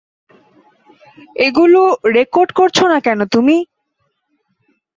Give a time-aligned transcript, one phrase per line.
[1.39, 1.81] এগুলো
[2.17, 3.57] রেকর্ড করছ না কেন তুমি?